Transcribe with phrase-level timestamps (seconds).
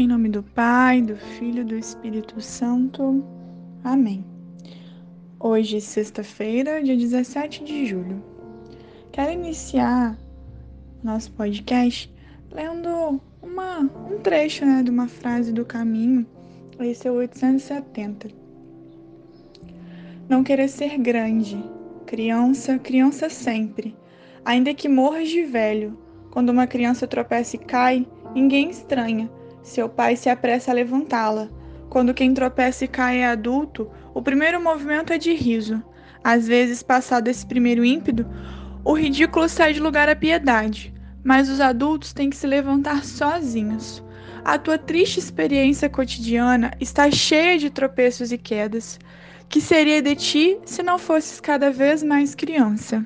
[0.00, 3.20] Em nome do Pai, do Filho e do Espírito Santo.
[3.82, 4.24] Amém.
[5.40, 8.22] Hoje, sexta-feira, dia 17 de julho.
[9.10, 10.16] Quero iniciar
[11.02, 12.14] nosso podcast
[12.52, 16.24] lendo uma, um trecho né, de uma frase do caminho.
[16.78, 18.28] Esse é o 870.
[20.28, 21.60] Não querer ser grande,
[22.06, 23.96] criança, criança sempre.
[24.44, 25.98] Ainda que morras de velho,
[26.30, 29.28] quando uma criança tropeça e cai, ninguém estranha
[29.62, 31.48] seu pai se apressa a levantá-la.
[31.88, 35.82] Quando quem tropeça e cai é adulto, o primeiro movimento é de riso.
[36.22, 38.26] Às vezes, passado esse primeiro ímpeto,
[38.84, 40.92] o ridículo sai de lugar à piedade,
[41.24, 44.02] mas os adultos têm que se levantar sozinhos.
[44.44, 48.98] A tua triste experiência cotidiana está cheia de tropeços e quedas.
[49.48, 53.04] Que seria de ti se não fosses cada vez mais criança?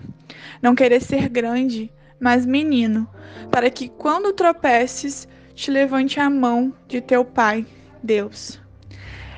[0.60, 3.09] Não querer ser grande, mas menino,
[3.51, 7.66] para que quando tropeces, te levante a mão de teu Pai,
[8.02, 8.60] Deus.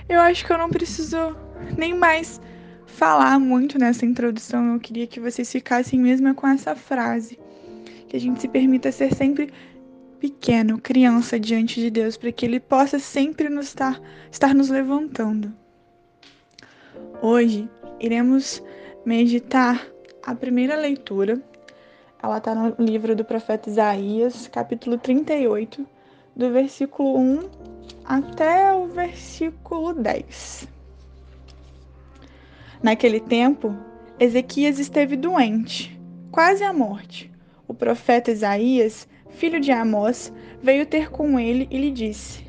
[0.09, 1.37] Eu acho que eu não preciso
[1.77, 2.41] nem mais
[2.87, 4.75] falar muito nessa introdução.
[4.75, 7.39] Eu queria que vocês ficassem mesmo com essa frase.
[8.09, 9.53] Que a gente se permita ser sempre
[10.21, 14.01] pequeno, criança diante de Deus, para que Ele possa sempre nos estar,
[14.31, 15.53] estar nos levantando.
[17.21, 17.69] Hoje
[18.01, 18.63] iremos
[19.05, 19.87] meditar
[20.23, 21.43] a primeira leitura.
[22.23, 25.87] Ela está no livro do profeta Isaías, capítulo 38,
[26.37, 27.51] do versículo 1
[28.05, 30.69] até o versículo 10.
[32.83, 33.75] Naquele tempo,
[34.19, 35.99] Ezequias esteve doente,
[36.31, 37.33] quase à morte.
[37.67, 40.33] O profeta Isaías, filho de Amós,
[40.63, 42.45] veio ter com ele e lhe disse: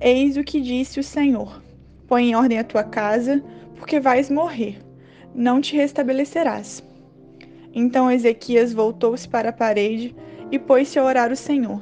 [0.00, 1.62] Eis o que disse o Senhor:
[2.06, 3.42] Põe em ordem a tua casa,
[3.76, 4.78] porque vais morrer,
[5.34, 6.84] não te restabelecerás.
[7.72, 10.14] Então Ezequias voltou-se para a parede
[10.50, 11.80] e pôs-se a orar o Senhor.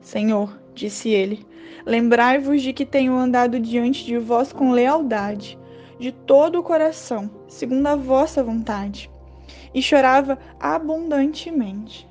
[0.00, 1.46] Senhor, disse ele.
[1.84, 5.58] Lembrai-vos de que tenho andado diante de vós com lealdade,
[5.98, 9.10] de todo o coração, segundo a vossa vontade.
[9.74, 12.06] E chorava abundantemente.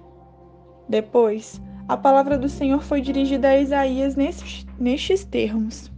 [0.89, 5.91] Depois, a palavra do Senhor foi dirigida a Isaías nestes, nestes termos: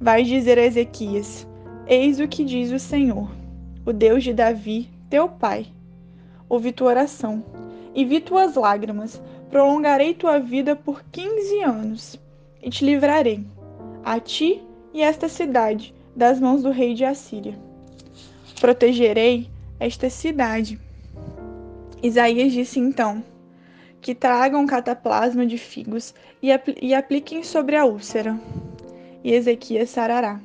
[0.00, 1.46] Vai dizer a Ezequias:
[1.86, 3.30] Eis o que diz o Senhor,
[3.84, 5.66] o Deus de Davi, teu pai.
[6.48, 7.44] Ouvi tua oração
[7.94, 12.18] e vi tuas lágrimas prolongarei tua vida por quinze anos
[12.62, 13.44] e te livrarei,
[14.04, 14.62] a ti
[14.94, 17.58] e esta cidade, das mãos do rei de Assíria.
[18.60, 20.78] Protegerei esta cidade.
[22.02, 23.24] Isaías disse então:
[24.00, 28.38] Que tragam cataplasma de figos e, apl e apliquem sobre a úlcera.
[29.22, 30.40] E Ezequias sarará.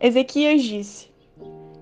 [0.00, 1.08] Ezequias disse: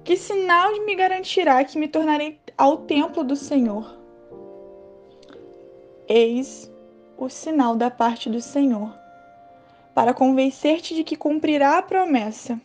[0.04, 3.97] Que sinal me garantirá que me tornarei ao templo do Senhor?
[6.08, 6.72] Eis
[7.18, 8.90] o sinal da parte do Senhor,
[9.94, 12.58] para convencer-te de que cumprirá a promessa.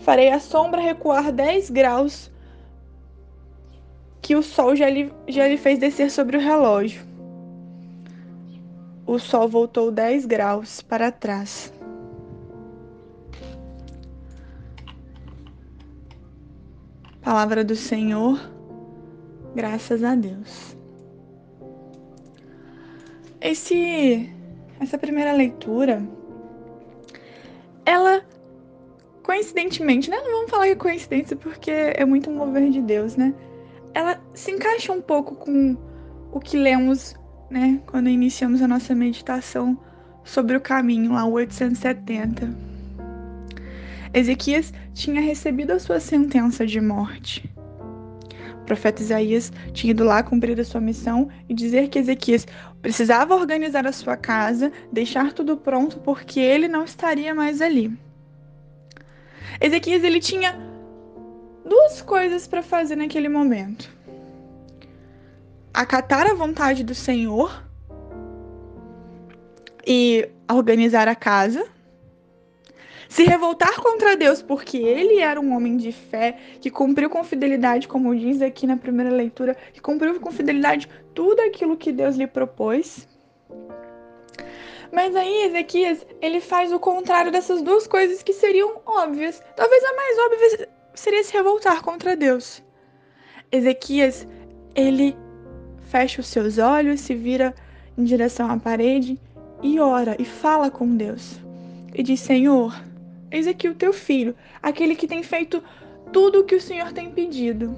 [0.00, 2.32] Farei a sombra recuar dez graus
[4.20, 7.06] que o sol já lhe, já lhe fez descer sobre o relógio.
[9.06, 11.72] O sol voltou dez graus para trás.
[17.22, 18.40] Palavra do Senhor,
[19.54, 20.77] graças a Deus.
[23.40, 24.28] Esse,
[24.80, 26.02] essa primeira leitura,
[27.84, 28.22] ela
[29.22, 30.16] coincidentemente, né?
[30.24, 33.34] Não vamos falar que é coincidência porque é muito mover de Deus, né?
[33.94, 35.76] Ela se encaixa um pouco com
[36.32, 37.14] o que lemos,
[37.50, 39.78] né, quando iniciamos a nossa meditação
[40.24, 42.48] sobre o caminho, lá 870.
[44.14, 47.50] Ezequias tinha recebido a sua sentença de morte
[48.68, 52.46] profeta Isaías tinha ido lá cumprir a sua missão e dizer que Ezequias
[52.82, 57.90] precisava organizar a sua casa, deixar tudo pronto porque ele não estaria mais ali.
[59.58, 60.54] Ezequias ele tinha
[61.64, 63.90] duas coisas para fazer naquele momento:
[65.72, 67.64] acatar a vontade do Senhor
[69.86, 71.66] e organizar a casa
[73.08, 77.88] se revoltar contra Deus porque ele era um homem de fé, que cumpriu com fidelidade,
[77.88, 82.26] como diz aqui na primeira leitura, que cumpriu com fidelidade tudo aquilo que Deus lhe
[82.26, 83.08] propôs.
[84.92, 89.42] Mas aí Ezequias, ele faz o contrário dessas duas coisas que seriam óbvias.
[89.56, 92.62] Talvez a mais óbvia seria se revoltar contra Deus.
[93.50, 94.26] Ezequias,
[94.74, 95.16] ele
[95.88, 97.54] fecha os seus olhos, se vira
[97.96, 99.18] em direção à parede
[99.62, 101.38] e ora e fala com Deus.
[101.94, 102.74] E diz: Senhor,
[103.30, 105.62] Eis aqui o teu filho, aquele que tem feito
[106.12, 107.76] tudo o que o Senhor tem pedido.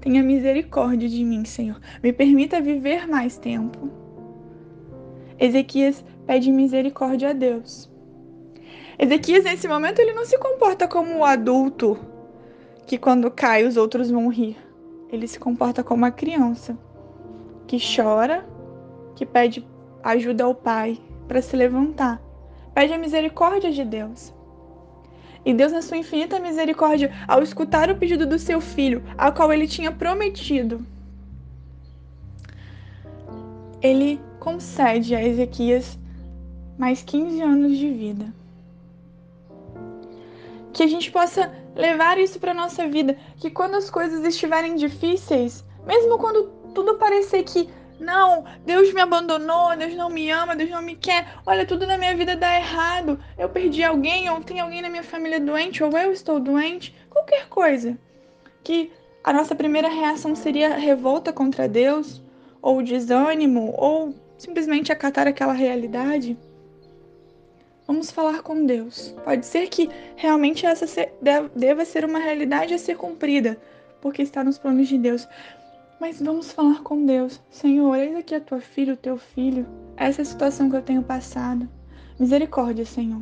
[0.00, 1.80] Tenha misericórdia de mim, Senhor.
[2.02, 3.90] Me permita viver mais tempo.
[5.38, 7.90] Ezequias pede misericórdia a Deus.
[8.98, 11.98] Ezequias, nesse momento, ele não se comporta como o adulto
[12.86, 14.56] que, quando cai, os outros vão rir.
[15.10, 16.76] Ele se comporta como a criança
[17.66, 18.44] que chora,
[19.14, 19.64] que pede
[20.02, 20.98] ajuda ao pai
[21.28, 22.20] para se levantar.
[22.74, 24.34] Pede a misericórdia de Deus.
[25.44, 29.52] E Deus, na sua infinita misericórdia, ao escutar o pedido do seu filho, ao qual
[29.52, 30.84] ele tinha prometido,
[33.82, 35.98] ele concede a Ezequias
[36.78, 38.32] mais 15 anos de vida.
[40.72, 45.64] Que a gente possa levar isso para nossa vida, que quando as coisas estiverem difíceis,
[45.86, 47.68] mesmo quando tudo parecer que
[48.00, 51.34] não, Deus me abandonou, Deus não me ama, Deus não me quer.
[51.44, 53.22] Olha, tudo na minha vida dá errado.
[53.38, 56.94] Eu perdi alguém, ou tem alguém na minha família doente, ou eu estou doente.
[57.10, 57.98] Qualquer coisa.
[58.64, 58.90] Que
[59.22, 62.22] a nossa primeira reação seria revolta contra Deus,
[62.62, 66.38] ou desânimo, ou simplesmente acatar aquela realidade.
[67.86, 69.14] Vamos falar com Deus.
[69.24, 70.86] Pode ser que realmente essa
[71.54, 73.58] deva ser uma realidade a ser cumprida,
[74.00, 75.28] porque está nos planos de Deus.
[76.00, 77.38] Mas vamos falar com Deus.
[77.50, 79.66] Senhor, eis aqui a tua filha, o teu filho.
[79.98, 81.68] Essa é a situação que eu tenho passado.
[82.18, 83.20] Misericórdia, Senhor.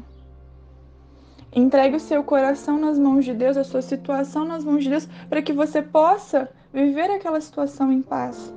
[1.52, 5.08] Entregue o seu coração nas mãos de Deus, a sua situação nas mãos de Deus,
[5.28, 8.54] para que você possa viver aquela situação em paz.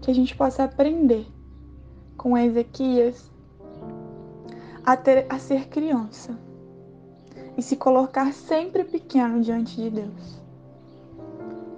[0.00, 1.24] Que a gente possa aprender
[2.16, 3.30] com Ezequias
[4.84, 6.36] a, ter, a ser criança
[7.56, 10.41] e se colocar sempre pequeno diante de Deus.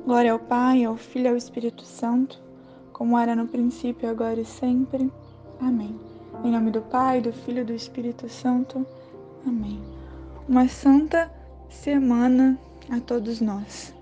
[0.05, 2.39] Glória ao Pai, ao Filho e ao Espírito Santo,
[2.93, 5.11] como era no princípio, agora e sempre.
[5.59, 5.99] Amém.
[6.45, 8.87] Em nome do Pai, do Filho e do Espírito Santo.
[9.47, 9.81] Amém.
[10.47, 11.33] Uma santa
[11.71, 12.59] semana
[12.91, 13.94] a todos nós.